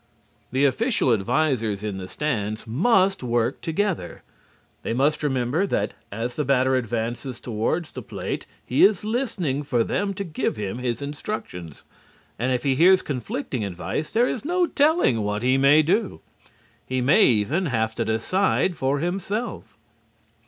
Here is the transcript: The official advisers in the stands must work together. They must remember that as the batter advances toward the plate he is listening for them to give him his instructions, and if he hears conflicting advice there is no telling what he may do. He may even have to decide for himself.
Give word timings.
The 0.51 0.65
official 0.65 1.13
advisers 1.13 1.83
in 1.83 1.99
the 1.99 2.07
stands 2.07 2.65
must 2.65 3.21
work 3.21 3.61
together. 3.61 4.23
They 4.81 4.93
must 4.95 5.21
remember 5.21 5.67
that 5.67 5.93
as 6.11 6.35
the 6.37 6.43
batter 6.43 6.75
advances 6.75 7.39
toward 7.39 7.85
the 7.85 8.01
plate 8.01 8.47
he 8.67 8.81
is 8.81 9.03
listening 9.03 9.61
for 9.61 9.83
them 9.83 10.15
to 10.15 10.23
give 10.23 10.55
him 10.55 10.79
his 10.79 11.03
instructions, 11.03 11.83
and 12.39 12.51
if 12.51 12.63
he 12.63 12.73
hears 12.73 13.03
conflicting 13.03 13.63
advice 13.63 14.09
there 14.11 14.27
is 14.27 14.43
no 14.43 14.65
telling 14.65 15.21
what 15.21 15.43
he 15.43 15.55
may 15.59 15.83
do. 15.83 16.21
He 16.83 16.99
may 16.99 17.25
even 17.25 17.67
have 17.67 17.93
to 17.93 18.03
decide 18.03 18.75
for 18.75 18.97
himself. 18.97 19.77